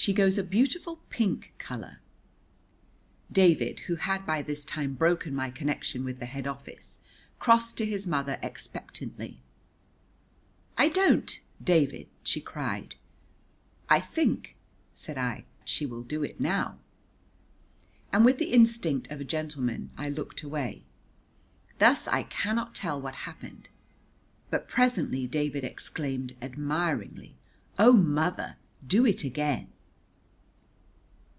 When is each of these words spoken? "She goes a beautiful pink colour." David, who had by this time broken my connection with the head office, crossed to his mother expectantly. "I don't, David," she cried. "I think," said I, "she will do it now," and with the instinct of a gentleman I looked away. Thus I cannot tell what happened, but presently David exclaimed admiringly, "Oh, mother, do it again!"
"She 0.00 0.12
goes 0.12 0.38
a 0.38 0.44
beautiful 0.44 1.00
pink 1.10 1.52
colour." 1.58 1.98
David, 3.32 3.80
who 3.88 3.96
had 3.96 4.24
by 4.24 4.42
this 4.42 4.64
time 4.64 4.94
broken 4.94 5.34
my 5.34 5.50
connection 5.50 6.04
with 6.04 6.20
the 6.20 6.26
head 6.26 6.46
office, 6.46 7.00
crossed 7.40 7.76
to 7.78 7.84
his 7.84 8.06
mother 8.06 8.38
expectantly. 8.40 9.42
"I 10.76 10.88
don't, 10.88 11.40
David," 11.60 12.06
she 12.22 12.40
cried. 12.40 12.94
"I 13.88 13.98
think," 13.98 14.54
said 14.94 15.18
I, 15.18 15.46
"she 15.64 15.84
will 15.84 16.04
do 16.04 16.22
it 16.22 16.38
now," 16.38 16.78
and 18.12 18.24
with 18.24 18.38
the 18.38 18.52
instinct 18.52 19.10
of 19.10 19.20
a 19.20 19.24
gentleman 19.24 19.90
I 19.98 20.10
looked 20.10 20.44
away. 20.44 20.84
Thus 21.80 22.06
I 22.06 22.22
cannot 22.22 22.72
tell 22.72 23.00
what 23.00 23.16
happened, 23.26 23.68
but 24.48 24.68
presently 24.68 25.26
David 25.26 25.64
exclaimed 25.64 26.36
admiringly, 26.40 27.36
"Oh, 27.80 27.94
mother, 27.94 28.58
do 28.86 29.04
it 29.04 29.24
again!" 29.24 29.72